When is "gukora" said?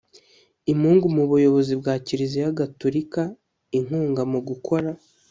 4.47-4.89